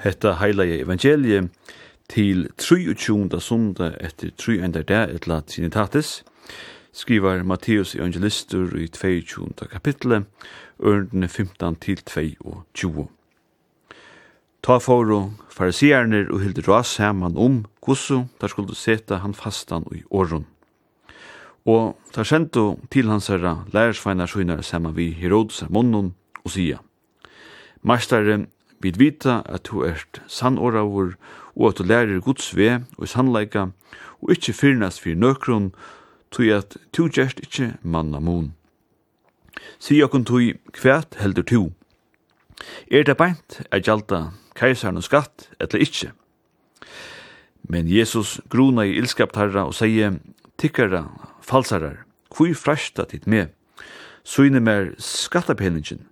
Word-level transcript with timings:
hetta 0.00 0.32
heilige 0.40 0.80
evangelie 0.80 1.48
til 2.08 2.48
23. 2.58 3.40
sunda 3.40 3.92
etter 4.00 4.30
3. 4.38 4.58
enda 4.64 4.82
der 4.82 5.12
etla 5.14 5.40
Trinitatis, 5.40 6.24
skrivar 6.92 7.42
Matteus 7.44 7.94
evangelistur 7.94 8.76
i 8.76 8.88
22. 8.88 9.68
kapitlet, 9.70 10.24
ørndene 10.82 11.28
15 11.28 11.76
til 11.76 12.02
22. 12.06 13.08
Ta 14.62 14.78
foro 14.78 15.30
farisierne 15.50 16.26
og 16.30 16.40
hilde 16.40 16.64
ras 16.68 16.96
saman 16.96 17.36
om 17.36 17.64
kussu, 17.80 18.24
der 18.40 18.48
skulle 18.48 18.76
seta 18.76 19.20
han 19.20 19.34
fastan 19.34 19.84
i 19.92 20.02
åren. 20.10 20.46
Og 21.66 21.98
ta 22.12 22.24
sendu 22.24 22.78
til 22.90 23.08
hans 23.08 23.28
herra 23.28 23.64
lærersveinar 23.72 24.26
søgnar 24.26 24.62
saman 24.62 24.96
vi 24.96 25.10
Herodes 25.12 25.62
er 25.62 25.68
munnen 25.70 26.14
og 26.44 26.50
sia. 26.50 26.78
Mastare 27.82 28.46
Vi 28.80 28.92
vita 28.96 29.42
at 29.44 29.68
du 29.68 29.82
ert 29.84 30.22
sannoravur 30.26 31.14
og 31.56 31.68
at 31.68 31.78
du 31.78 31.84
lærer 31.84 32.20
Guds 32.20 32.56
ve 32.56 32.80
og 32.96 33.08
sannleika 33.08 33.66
og 34.22 34.32
ikkje 34.32 34.54
fyrnast 34.56 35.02
fyr 35.04 35.18
nøkron 35.20 35.72
tui 36.30 36.48
at 36.54 36.76
tu 36.92 37.08
gjerst 37.08 37.42
ikkje 37.44 37.74
manna 37.82 38.20
mun. 38.20 38.54
Si 39.78 40.00
okkun 40.02 40.24
tui, 40.24 40.54
kvært 40.72 41.18
heldur 41.20 41.44
tu. 41.44 41.60
Er 42.90 43.04
det 43.04 43.16
beint 43.16 43.60
at 43.70 43.84
gjalda 43.84 44.30
keisaren 44.56 45.00
og 45.00 45.04
skatt 45.04 45.48
eller 45.60 45.84
ikkje? 45.84 46.12
Men 47.68 47.88
Jesus 47.88 48.40
gruna 48.48 48.86
i 48.88 48.96
ilskapt 48.96 49.36
herra 49.36 49.66
og 49.68 49.76
sier 49.76 50.16
tikkara 50.60 51.04
falsarar, 51.44 52.04
kvui 52.32 52.54
frashta 52.54 53.04
tit 53.04 53.26
med, 53.26 53.52
søgne 54.24 54.60
mer 54.60 54.92
skattapenningen, 54.98 56.06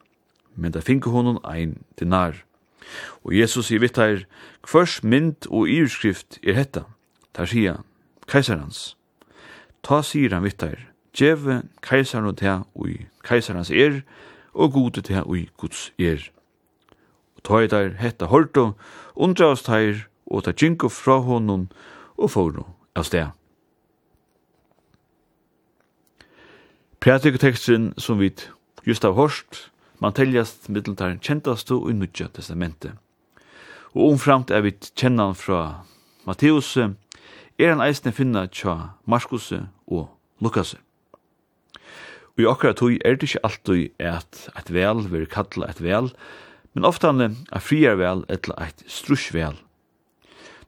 men 0.57 0.73
da 0.73 0.85
finke 0.85 1.11
honon 1.11 1.41
ein 1.45 1.79
dinar. 2.01 2.45
Og 3.25 3.35
Jesus 3.39 3.69
sier 3.69 3.83
vitt 3.83 3.99
her, 4.01 4.25
hvers 4.71 5.03
mynd 5.03 5.49
og 5.51 5.69
iverskrift 5.69 6.39
er 6.43 6.59
hetta? 6.59 6.85
Der 7.37 7.47
sier 7.47 7.79
han, 7.79 7.87
keisarans. 8.29 8.97
Ta 9.83 10.03
sier 10.03 10.35
han 10.35 10.47
vitt 10.47 10.63
her, 10.63 10.79
djeve 11.17 11.63
keisaren 11.85 12.31
og 12.31 12.39
ta 12.41 12.63
ui 12.75 13.07
keisarans 13.27 13.71
er, 13.71 14.03
og 14.55 14.73
gode 14.73 15.03
ta 15.07 15.23
ui 15.27 15.49
guds 15.57 15.91
er. 15.99 16.31
Og 17.39 17.45
ta 17.47 17.63
i 17.63 17.71
der 17.71 17.95
hetta 18.01 18.27
horto, 18.27 18.73
undra 19.15 19.53
oss 19.55 19.67
teir, 19.67 20.07
og 20.27 20.45
ta 20.45 20.53
djinko 20.53 20.89
fra 20.93 21.21
honom, 21.25 21.69
og 22.19 22.31
foro 22.31 22.67
av 22.99 23.07
sted. 23.07 23.31
Prætikoteksten 27.01 27.93
som 27.99 28.19
vi 28.19 28.35
just 28.87 29.03
har 29.03 29.13
hørt, 29.13 29.71
Man 29.99 30.15
teljast 30.15 30.69
middeltar 30.71 31.17
kjentastu 31.19 31.81
og 31.81 31.95
Nudja 31.99 32.29
testamentet. 32.31 32.95
Og 33.97 34.13
omframt 34.13 34.53
er 34.55 34.63
vi 34.63 34.77
kjennan 34.95 35.35
fra 35.35 35.83
Matteus, 36.29 36.77
er 36.79 37.73
han 37.73 37.83
eisne 37.83 38.13
finna 38.15 38.45
tja 38.47 38.95
Markus 39.11 39.51
og 39.51 40.05
Lukas. 40.39 40.77
Og 42.37 42.45
i 42.45 42.47
akkurat 42.47 42.79
tog 42.79 42.95
er 43.03 43.17
det 43.19 43.27
ikke 43.27 43.43
alltid 43.49 43.97
at 43.99 44.45
et 44.55 44.71
vel 44.71 45.03
vil 45.11 45.27
kalla 45.27 45.67
et 45.67 45.83
vel, 45.83 46.13
men 46.75 46.87
ofte 46.87 47.11
han 47.11 47.25
er 47.25 47.65
friar 47.65 47.99
vel 47.99 48.23
etla 48.31 48.55
et 48.69 48.87
strusjvel. 48.87 49.59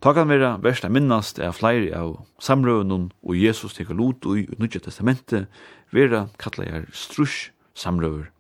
Ta 0.02 0.14
kan 0.16 0.32
vera 0.32 0.56
verst 0.58 0.82
að 0.88 0.96
minnast 0.96 1.38
er 1.38 1.54
flere 1.54 1.92
av 1.94 2.16
samrøvnun 2.42 3.10
og 3.22 3.38
Jesus 3.38 3.78
teker 3.78 3.94
lot 3.94 4.26
og 4.26 4.42
i 4.42 4.58
Nudja 4.58 4.82
testamentet 4.82 5.46
vera 5.94 6.26
kalla 6.40 6.66
er 6.66 6.90
strusjsamrøver. 6.90 8.32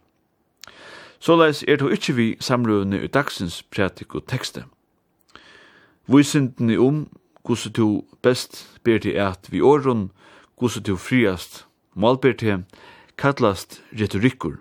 Såleis 1.20 1.64
er 1.68 1.76
det 1.76 1.92
ikkje 1.92 2.14
vi 2.16 2.26
samrøvende 2.40 3.02
i 3.04 3.06
dagsins 3.06 3.62
prætik 3.62 4.14
og 4.14 4.26
tekste. 4.26 4.64
Vysindene 6.08 6.78
om 6.80 7.08
hvordan 7.44 7.72
du 7.76 8.04
best 8.22 8.80
ber 8.84 8.98
til 8.98 9.10
at 9.20 9.48
vi 9.50 9.60
åren, 9.60 10.10
hvordan 10.58 10.82
du 10.82 10.96
friast 10.96 11.66
malber 11.94 12.32
til, 12.32 12.64
kallast 13.18 13.82
retorikkur. 13.92 14.56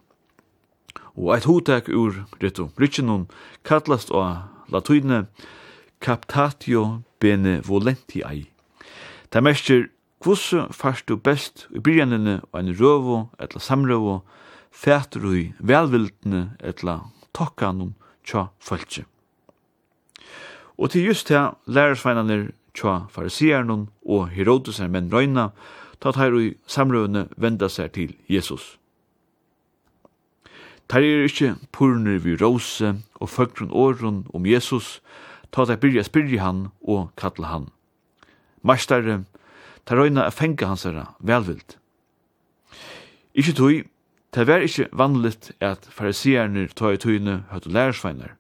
Og 1.16 1.34
eit 1.36 1.48
hotek 1.48 1.90
ur 1.90 2.25
retorikkinon 2.44 3.30
kallast 3.64 4.12
av 4.12 4.50
latuine 4.72 5.28
captatio 6.02 7.02
benevolentiae. 7.19 8.46
Det 9.34 9.44
mestjer 9.44 9.88
hvordan 10.24 10.74
fast 10.74 11.08
du 11.08 11.16
best 11.16 11.68
i 11.72 11.80
byrjanene 11.80 12.42
og 12.52 12.59
en 12.59 12.75
røvo 12.81 13.25
eller 13.40 13.59
samrøvo, 13.59 14.19
fætur 14.72 15.34
i 15.35 15.53
velvildne 15.59 16.56
etla 16.59 17.00
tokkanum 17.34 17.94
tja 18.24 18.50
fölkje. 18.59 19.06
Og 20.78 20.90
til 20.90 21.06
just 21.06 21.30
her 21.30 21.57
lærersveinanir 21.68 22.52
tja 22.74 23.06
farisiernum 23.09 23.90
og 24.06 24.30
Herodes 24.30 24.80
er 24.80 24.88
menn 24.88 25.12
røyna, 25.12 25.50
tatt 26.00 26.16
her 26.16 26.35
i 26.40 26.53
samrøvene 26.68 27.28
venda 27.38 27.68
seg 27.69 27.91
til 27.97 28.13
Jesus. 28.30 28.80
Tar 30.90 31.06
er 31.06 31.28
ikkje 31.28 31.56
purner 31.72 32.18
vi 32.18 32.34
rose 32.40 32.96
og 33.19 33.30
føgrun 33.30 33.69
åren 33.72 34.24
om 34.34 34.46
Jesus, 34.46 35.01
ta 35.51 35.66
deg 35.69 35.81
byrja 35.84 36.06
spyrja 36.07 36.41
han 36.41 36.63
og 36.81 37.12
kalla 37.19 37.51
han. 37.51 37.68
Mastare, 38.66 39.24
ta 39.86 39.96
røyna 39.96 40.25
a 40.25 40.34
fenga 40.34 40.72
hans 40.72 40.88
herra 40.88 41.12
velvild. 41.19 41.78
Ikkje 43.38 43.53
tui, 43.53 43.75
Det 44.29 44.45
var 44.45 44.62
ikkje 44.62 44.85
vanligt 44.94 45.51
at 45.59 45.88
fariseerne 45.90 46.67
tog 46.78 46.94
i 46.94 47.01
tøyne 47.01 47.40
høyde 47.50 47.72
lærersveinar, 47.73 48.35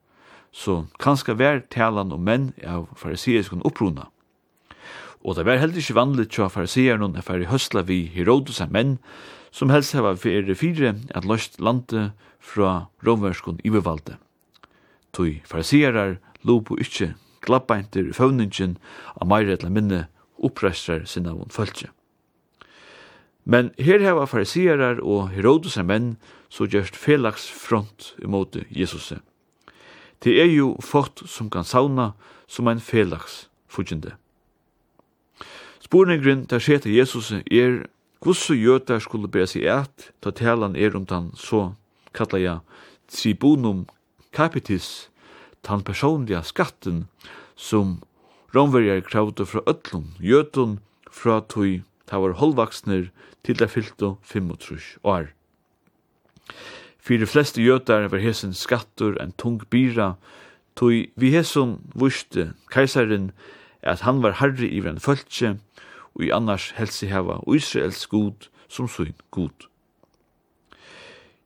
så 0.53 0.83
kanskje 1.01 1.33
vær 1.39 1.63
talan 1.73 2.13
om 2.13 2.21
menn 2.21 2.51
av 2.61 2.91
fariseerskon 2.93 3.65
opprona. 3.65 4.05
Og 5.25 5.35
det 5.35 5.47
var 5.49 5.57
heller 5.57 5.81
ikkje 5.81 5.97
vanligt 5.97 6.31
tja 6.35 6.45
fariseerne 6.53 7.09
er 7.17 7.25
fari 7.25 7.49
høstla 7.49 7.81
vi 7.89 8.03
Herodes 8.13 8.61
av 8.61 8.69
menn, 8.69 8.99
som 9.49 9.73
helst 9.73 9.97
hava 9.97 10.13
fyrir 10.13 10.53
fire 10.53 10.93
at 11.17 11.25
løst 11.25 11.57
landet 11.57 12.13
fra 12.39 12.85
romverskon 13.01 13.57
ibevalde. 13.65 14.19
Tøy 15.09 15.41
fariseerar 15.41 16.19
lopo 16.45 16.77
ikkje 16.77 17.15
glabbeinter 17.41 18.05
i 18.05 18.13
føvningen 18.13 18.77
av 19.17 19.25
meire 19.25 19.57
etla 19.57 19.73
minne 19.73 20.05
opprestrar 20.37 21.09
sinna 21.09 21.33
von 21.33 21.49
fölkje. 21.49 21.89
Men 23.45 23.71
her 23.77 23.99
heva 24.03 24.25
fariserar 24.25 24.99
og 25.01 25.29
Herodes 25.33 25.77
menn 25.83 26.17
så 26.49 26.67
gjerst 26.69 26.95
felags 26.95 27.47
front 27.49 28.13
imot 28.23 28.57
Jesus. 28.69 29.13
Det 30.23 30.35
er 30.41 30.49
jo 30.51 30.75
fort 30.83 31.21
som 31.25 31.49
kan 31.49 31.63
sauna 31.63 32.13
som 32.47 32.67
ein 32.67 32.79
felags 32.83 33.47
fudgjende. 33.67 34.15
Sporningren 35.79 36.45
der 36.49 36.59
skjer 36.59 36.83
til 36.83 36.97
Jesus 36.97 37.31
er 37.31 37.85
hvordan 38.19 38.59
jøtar 38.59 38.99
skulle 38.99 39.31
bære 39.31 39.47
seg 39.47 39.67
et 39.71 40.09
ta 40.21 40.31
talan 40.35 40.75
er 40.75 40.95
om 40.97 41.05
den 41.07 41.31
så 41.39 41.71
kallar 42.13 42.41
jeg 42.43 42.59
tribunum 43.07 43.85
capitis 44.35 45.09
tan 45.63 45.81
personliga 45.83 46.41
skatten 46.43 47.07
som 47.55 48.01
romverjar 48.53 49.01
kravde 49.07 49.45
fra 49.45 49.61
ötlun, 49.65 50.15
jötun 50.19 50.79
fra 51.11 51.39
tui 51.41 51.83
ta 52.09 52.19
var 52.19 52.37
holdvaksner 52.41 53.09
til 53.45 53.59
det 53.59 53.69
fylto 53.69 54.17
35 54.25 54.99
år. 55.03 55.29
Fyrir 56.99 57.29
fleste 57.29 57.61
jøtar 57.61 58.09
var 58.09 58.21
hesen 58.21 58.53
skattur 58.53 59.15
en 59.21 59.31
tung 59.37 59.61
byra, 59.69 60.15
tog 60.75 61.07
vi 61.15 61.31
hesen 61.31 61.77
vuste 61.93 62.51
keisaren 62.73 63.31
at 63.81 64.03
han 64.03 64.23
var 64.23 64.39
herre 64.41 64.67
i 64.67 64.81
en 64.83 64.99
fölkje, 64.99 65.57
og 66.15 66.23
i 66.25 66.31
annars 66.35 66.71
helse 66.77 67.07
heva 67.07 67.39
Israels 67.47 68.05
god 68.07 68.49
som 68.67 68.87
sin 68.87 69.15
god. 69.31 69.69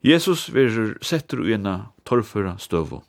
Jesus 0.03 0.49
verur 0.53 0.97
settur 1.01 1.45
i 1.47 1.53
ena 1.53 1.93
torrføra 2.05 2.57
støvo. 2.57 3.03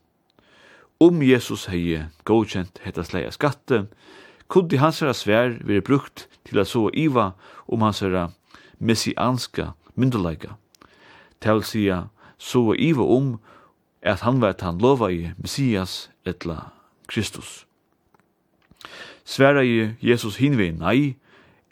Om 1.01 1.23
Jesus 1.23 1.67
hei 1.67 2.05
godkjent 2.25 2.79
hetta 2.85 3.03
sleia 3.03 3.33
skatte, 3.35 3.87
kunde 4.49 4.79
hans 4.79 5.01
herra 5.01 5.15
svär 5.15 5.59
vere 5.65 5.81
brukt 5.81 6.29
til 6.45 6.59
at 6.59 6.69
så 6.69 6.91
iva 6.95 7.33
om 7.69 7.83
hans 7.83 8.01
herra 8.01 8.31
messianska 8.79 9.73
myndelæga. 9.95 10.57
Til 11.41 11.63
sia 11.63 12.05
så 12.39 12.75
iva 12.79 13.03
om 13.03 13.39
at 14.03 14.21
han 14.21 14.41
vet 14.41 14.61
han 14.61 14.79
lova 14.79 15.09
i 15.09 15.33
Messias 15.39 16.11
etla 16.27 16.71
Kristus. 17.09 17.67
Sværa 19.25 19.63
i 19.65 19.95
Jesus 20.03 20.37
hinvei 20.37 20.71
nei, 20.77 21.17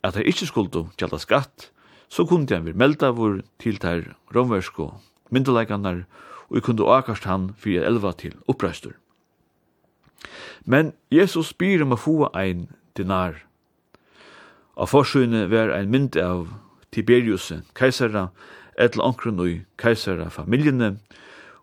at 0.02 0.16
han 0.16 0.24
ikkje 0.24 0.48
skuldu 0.48 0.86
gjalda 0.96 1.20
skatt, 1.20 1.68
så 2.08 2.24
kunne 2.24 2.48
han 2.48 2.64
vir 2.64 2.76
melda 2.76 3.12
vår 3.12 3.42
til 3.60 3.76
ter 3.80 4.14
romversko 4.34 4.94
myndelagarnar, 5.32 6.04
og 6.52 6.64
kunne 6.64 6.88
akast 6.88 7.24
han 7.24 7.52
fyrir 7.56 7.84
elva 7.88 8.12
til 8.12 8.34
oppreistur. 8.48 8.96
Men 10.64 10.92
Jesus 11.10 11.52
spyr 11.52 11.82
om 11.82 11.94
å 11.94 12.00
få 12.00 12.28
ein 12.34 12.68
dinar. 12.96 13.42
Av 14.76 14.88
forsøgene 14.88 15.48
var 15.50 15.72
ein 15.74 15.90
mynd 15.92 16.16
av 16.16 16.48
Tiberius, 16.92 17.52
keisara, 17.74 18.28
etter 18.78 19.02
ankren 19.04 19.40
og 19.40 19.62
keisara 19.80 20.30
familjene, 20.32 20.96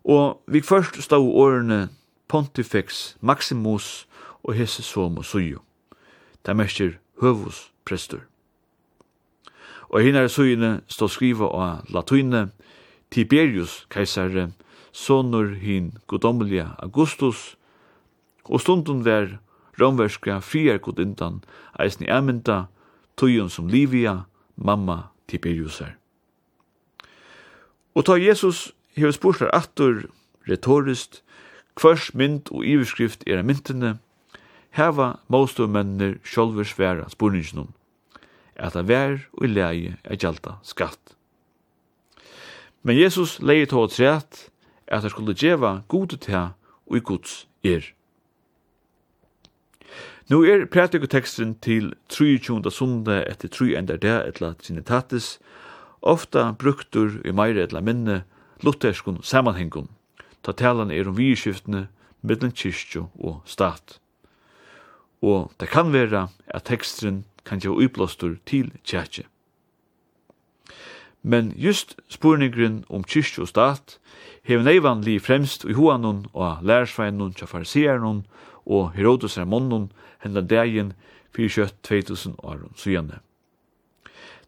og 0.03 0.41
vi 0.47 0.61
først 0.61 1.01
stod 1.03 1.33
årene 1.35 1.89
Pontifex 2.29 3.15
Maximus 3.21 4.07
og 4.43 4.55
hese 4.55 4.83
Somo 4.83 5.21
og. 5.21 5.59
Det 6.45 6.55
mestir 6.55 6.97
høvus 7.21 7.71
prestur. 7.85 8.21
Og 9.89 10.01
hinare 10.05 10.29
sujene 10.29 10.81
stå 10.87 11.07
skriva 11.09 11.49
av 11.49 11.89
latuine 11.89 12.49
Tiberius 13.11 13.85
keisare, 13.89 14.51
sonur 14.91 15.55
hin 15.57 15.95
godomlia 16.07 16.75
Augustus, 16.77 17.57
og 18.49 18.61
stundun 18.61 19.05
ver 19.05 19.37
romverska 19.79 20.39
friargodindan 20.43 21.43
eisni 21.79 22.09
æmynda, 22.09 22.65
tøyun 23.17 23.49
som 23.49 23.67
Livia, 23.67 24.25
mamma 24.55 25.09
Tiberiusar. 25.27 25.95
Og 27.95 28.05
ta 28.05 28.17
Jesus 28.17 28.73
hefur 28.97 29.11
spursar 29.11 29.49
aftur 29.53 30.09
retorist, 30.49 31.23
hvers 31.79 32.13
mynd 32.13 32.51
og 32.51 32.65
iverskrift 32.65 33.23
er 33.27 33.43
myndene, 33.43 33.99
heva 34.75 35.19
mennir 35.29 36.19
sjálfur 36.23 36.63
sværa 36.63 37.09
spurningnum 37.09 37.73
at 38.59 38.75
a 38.75 38.83
vær 38.83 39.23
og 39.39 39.47
leie 39.47 39.95
er 40.03 40.19
gjalta 40.19 40.57
skatt. 40.63 41.15
Men 42.83 42.99
Jesus 42.99 43.39
leie 43.39 43.67
tåg 43.67 43.91
træt, 43.91 44.49
at 44.87 45.05
a 45.05 45.09
skulle 45.09 45.35
djeva 45.35 45.81
gode 45.87 46.17
tæ 46.17 46.51
og 46.87 46.97
i 46.97 47.03
gods 47.03 47.47
er. 47.63 47.83
Nu 50.29 50.43
er 50.45 50.65
prætikoteksten 50.65 51.55
til 51.55 51.93
23. 52.09 52.71
sunde 52.71 53.23
etter 53.25 53.49
3 53.49 53.79
enda 53.79 53.95
det 53.97 54.27
etla 54.27 54.51
trinitatis, 54.53 55.39
ofta 56.01 56.51
bruktur 56.51 57.15
i 57.25 57.31
meire 57.33 57.63
etla 57.63 57.81
minne 57.81 58.19
lutherskun 58.61 59.23
samanhengun, 59.25 59.87
ta 60.45 60.53
talan 60.53 60.91
er 60.91 61.09
om 61.09 61.17
virskiftene, 61.17 61.87
middelen 62.21 62.53
kyrkjo 62.53 63.07
og 63.17 63.41
stat. 63.45 63.97
Og 65.21 65.49
det 65.59 65.71
kan 65.73 65.89
vera 65.93 66.27
at 66.47 66.69
teksten 66.69 67.23
kan 67.45 67.57
gjøre 67.59 67.81
uiblåstur 67.81 68.37
til 68.45 68.69
kjækje. 68.85 69.25
Men 71.23 71.55
just 71.57 71.97
spurningren 72.07 72.83
om 72.89 73.03
kyrkjo 73.03 73.47
og 73.47 73.49
stat 73.49 73.97
hever 74.43 74.63
neivanlig 74.63 75.21
fremst 75.21 75.65
i 75.65 75.73
hoanon 75.73 76.27
og 76.33 76.61
lærersveinon 76.61 77.33
tja 77.33 77.49
fariseernon 77.49 78.27
og 78.69 78.93
Herodes 78.93 79.37
er 79.37 79.49
hendan 80.23 80.47
dagen 80.47 80.93
fyrir 81.33 81.49
kjøtt 81.49 81.81
2000 81.83 82.35
åren 82.43 82.73
sujane. 82.75 83.19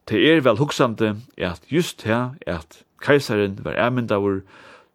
Det 0.09 0.21
er 0.29 0.41
vel 0.41 0.57
huksande 0.57 1.15
at 1.37 1.61
just 1.71 2.03
her 2.03 2.37
at 2.47 2.83
keisaren 3.01 3.59
var 3.65 3.77
ærmyndavur, 3.77 4.41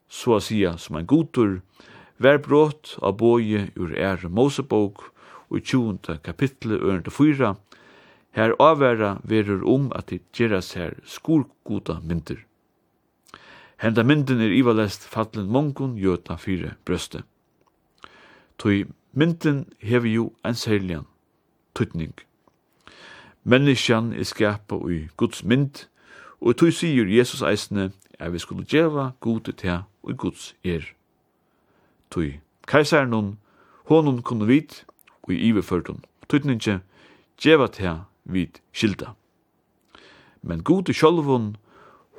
så 0.08 0.36
å 0.36 0.40
sia 0.40 0.76
som 0.78 0.96
ein 0.96 1.06
godtur, 1.06 1.60
var 2.18 2.38
brått 2.38 2.96
av 3.02 3.18
boje 3.18 3.68
ur 3.76 3.92
er 3.92 4.28
Mosebok 4.28 5.10
og 5.50 5.62
20. 5.62 6.18
kapitlet 6.24 6.80
ørende 6.80 7.10
4, 7.10 7.54
her 8.36 8.52
avværa 8.60 9.16
verur 9.24 9.64
om 9.64 9.88
at 9.94 10.10
det 10.10 10.22
gjeras 10.36 10.74
her 10.76 10.94
skorgoda 11.04 12.00
myndir. 12.02 12.44
Henda 13.80 14.02
myndin 14.02 14.40
er 14.40 14.54
ivalest 14.56 15.04
fallin 15.04 15.50
mongon 15.52 15.96
jöta 16.00 16.36
fyre 16.40 16.74
brøste. 16.84 17.22
Toi 18.58 18.86
Mynden 19.18 19.72
hever 19.80 20.08
jo 20.08 20.32
en 20.44 20.54
særlian 20.54 21.06
tutning. 21.74 22.14
Menneskjan 23.44 24.12
er 24.12 24.22
skapa 24.22 24.76
i 24.90 25.08
Guds 25.16 25.44
mynd, 25.44 25.86
og 26.40 26.56
tog 26.56 26.72
sier 26.76 27.08
Jesus 27.08 27.40
eisne 27.40 27.86
at 28.18 28.32
vi 28.32 28.38
skulle 28.38 28.68
djeva 28.68 29.10
gode 29.20 29.52
til 29.52 29.78
og 30.02 30.16
Guds 30.18 30.54
er. 30.64 30.84
Tog 32.10 32.36
kaisaren 32.68 33.12
hon, 33.12 33.38
honum 33.88 34.22
kunne 34.22 34.46
vit 34.46 34.84
og 35.22 35.32
i 35.32 35.48
iverførdom. 35.48 36.04
Tutninge 36.28 36.80
djeva 37.42 37.66
til 37.66 38.04
vit 38.24 38.62
skilda. 38.72 39.14
Men 40.42 40.62
gode 40.62 40.92
sjolvun, 40.92 41.56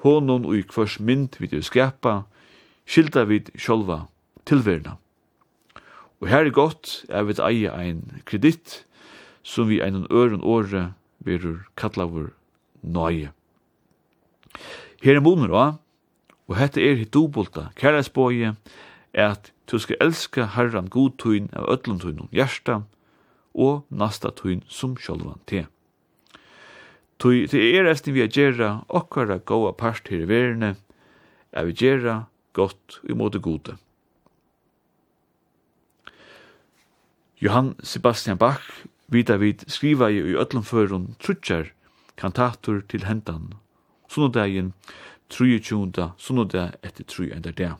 honum 0.01 0.45
og 0.45 0.57
i 0.57 0.61
kvars 0.61 0.99
mynd 0.99 1.37
vit 1.39 1.53
er 1.53 1.61
skapa, 1.61 2.21
skilda 2.85 3.23
vit 3.23 3.53
sjolva 3.53 4.07
tilverna. 4.45 4.97
Og 6.21 6.29
her 6.31 6.45
er 6.45 6.53
godt 6.53 7.05
jeg 7.09 7.27
vil 7.27 7.41
eie 7.45 7.73
ein 7.73 8.21
kreditt 8.25 8.83
som 9.43 9.69
vi 9.69 9.81
ein 9.81 10.07
øren 10.11 10.41
åre 10.41 10.93
verur 11.19 11.67
kallavur 11.77 12.31
nøye. 12.81 13.31
Her 15.03 15.15
er 15.15 15.21
moner 15.21 15.53
også, 15.53 15.77
og 16.47 16.57
hette 16.57 16.81
er 16.81 16.97
hitt 16.97 17.13
dobolta, 17.13 17.69
kærleiksbåje, 17.75 18.55
er 19.13 19.29
at 19.35 19.51
du 19.71 19.77
skal 19.79 19.99
elska 20.01 20.47
herran 20.55 20.89
god 20.89 21.17
tøyn 21.21 21.49
av 21.53 21.67
ötlund 21.69 22.01
tøyn 22.01 22.23
og 22.25 22.33
hjersta, 22.33 22.81
og 23.53 23.85
nasta 23.89 24.31
tøyn 24.31 24.63
som 24.69 24.95
sjálvan 24.97 25.41
te. 25.49 25.65
Tøy, 27.19 27.47
det 27.49 27.61
er 27.73 27.89
eisne 27.89 28.13
vi 28.13 28.23
a 28.23 28.29
gjerra 28.29 28.69
okkara 28.87 29.39
goa 29.39 29.73
part 29.73 30.07
her 30.11 30.23
i 30.23 30.29
verene, 30.29 30.75
er 31.51 31.65
vi 31.65 31.77
gjerra 31.77 32.17
godt 32.53 33.01
imot 33.09 33.33
det 33.33 33.41
gode. 33.41 33.77
Johann 37.39 37.75
Sebastian 37.83 38.37
Bach 38.37 38.61
vita 39.07 39.37
vid 39.37 39.63
skriva 39.67 40.11
i 40.11 40.35
öllum 40.35 40.63
förun 40.63 41.15
trutjar 41.19 41.73
kantator 42.15 42.81
til 42.89 43.05
hendan. 43.05 43.53
Sunnodagin 44.09 44.73
23. 45.29 46.11
sunnodag 46.17 46.71
etter 46.83 47.03
3 47.03 47.35
enda 47.35 47.51
dag. 47.51 47.75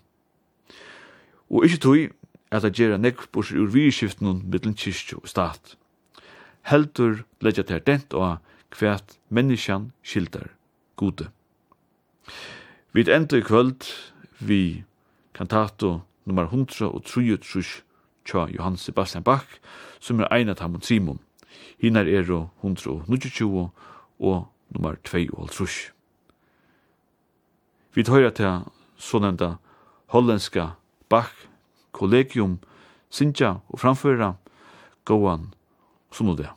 Og 1.50 1.66
ikkje 1.66 1.80
tui 1.80 2.10
at 2.52 2.66
a 2.66 2.70
gjerra 2.70 2.98
nekv 3.02 3.32
bors 3.32 3.50
ur 3.52 3.72
virskiftnun 3.74 4.44
mittlen 4.46 4.78
kyrkju 4.78 5.24
og 5.24 5.28
stat. 5.28 5.74
Heldur 6.62 7.26
leggja 7.42 7.64
ter 7.64 7.80
dent 7.80 8.14
og 8.14 8.38
kvært 8.70 9.18
menneskjan 9.30 9.92
skildar 10.04 10.54
gode. 10.96 11.32
Vid 12.94 13.10
enda 13.10 13.38
i 13.38 13.42
kvöld 13.42 13.90
vi 14.38 14.84
kantato 15.34 16.02
nummer 16.26 16.46
100 16.46 16.94
og 16.94 17.04
33 17.04 17.87
tja 18.28 18.48
Johann 18.52 18.78
Sebastian 18.78 19.24
Bach, 19.24 19.48
som 20.00 20.20
er 20.20 20.32
ein 20.32 20.50
av 20.50 20.82
Simon. 20.82 21.20
Hinar 21.80 22.08
er 22.08 22.24
129 22.62 23.70
og 24.20 24.48
nummer 24.70 24.96
2 25.04 25.30
og 25.34 25.52
trusk. 25.52 25.94
Vi 27.94 28.04
tøyra 28.04 28.30
til 28.30 28.68
sånenda 28.98 29.58
hollandska 30.14 30.76
Bach 31.10 31.48
kollegium, 31.98 32.60
sinja 33.10 33.58
og 33.70 33.82
framføra 33.82 34.36
gåan 35.08 35.50
som 36.12 36.36
det. 36.38 36.50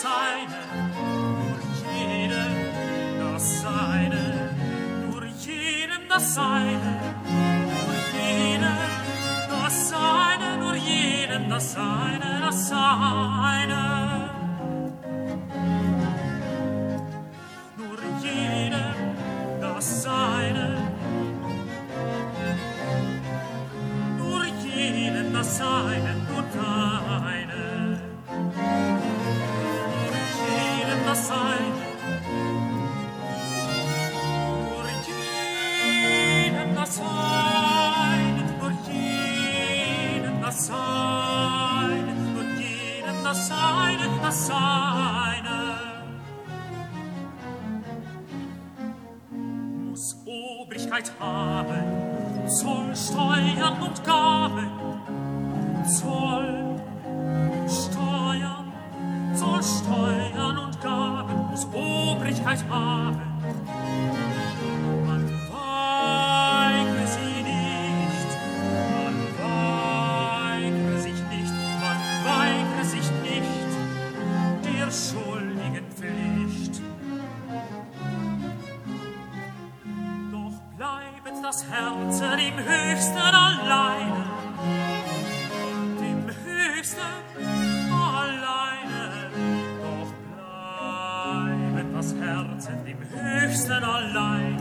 seine, 0.00 0.60
nur 0.96 1.58
jedem 1.84 2.54
das 3.20 3.62
seine 3.62 4.24
nur 5.10 5.24
jedem 5.46 6.08
das 6.08 6.34
seine 6.34 6.92
nur 7.68 7.94
jedem 8.16 8.76
das 9.50 9.90
seine 9.90 10.56
nur 10.58 10.74
jedem 10.74 11.48
das 11.50 11.72
seine 11.72 12.32
das 12.42 12.68
seine. 12.68 14.30
Nur 17.76 17.98
jedem 18.22 18.94
das 19.60 20.02
seine. 20.02 20.66
Nur 24.18 24.44
jedem 24.64 25.32
das 25.32 25.58
seine 25.58 26.12
nur 26.28 26.44
Möglichkeit 50.92 51.12
haben 51.20 52.48
Zoll, 52.48 52.94
Steuern 52.94 53.82
und 53.82 54.04
Gaben 54.04 54.70
Zoll, 55.86 56.80
Steuern 57.66 58.72
Zoll, 59.34 59.62
Steuern 59.62 60.58
und 60.58 60.80
Gaben 60.82 61.50
muss 61.50 61.66
Obrigkeit 61.72 62.62
haben 62.68 63.31
das 81.52 81.66
Herz 81.66 82.20
im 82.20 82.56
höchsten 82.64 83.18
alleine 83.18 84.24
im 86.00 86.26
höchsten 86.46 87.00
alleine 87.92 89.30
doch 89.82 90.12
bleibt 91.74 91.94
das 91.94 92.14
Herz 92.14 92.68
im 92.86 93.00
höchsten 93.20 93.84
alleine 93.84 94.51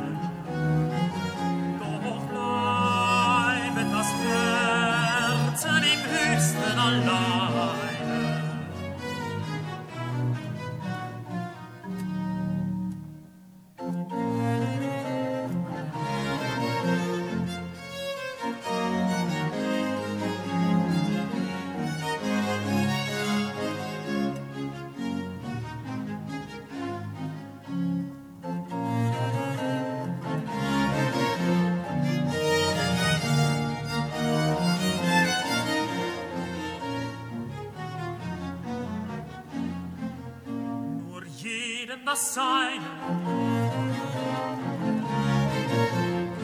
das 42.11 42.33
Seine 42.33 42.89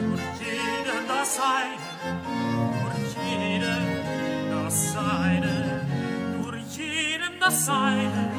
und 0.00 0.20
jedem 0.40 1.02
das 1.06 1.36
Seine 1.36 1.84
und 2.84 3.06
jedem 3.22 3.84
das 4.50 4.92
Seine 4.94 5.54
nur 6.40 6.56
jedem 6.56 7.34
das 7.38 7.66
Seine 7.66 8.30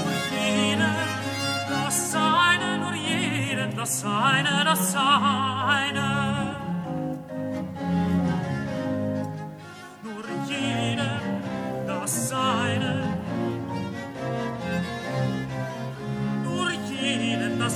nur 0.00 0.14
jedem 0.32 0.94
das 1.68 2.12
Seine 2.12 2.78
nur 2.78 2.94
jedem 2.94 3.76
das 3.76 4.00
Seine 4.00 4.64
das 4.64 4.92
Seine 4.92 6.56
nur 10.02 10.24
jedem 10.48 11.10
das 11.86 12.28
Seine 12.30 13.07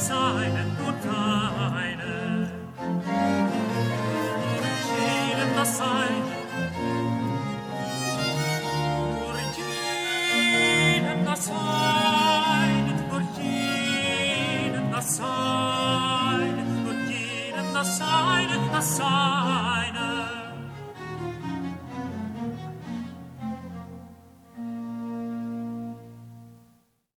seinen 0.03 0.77
Gottheim 0.79 1.92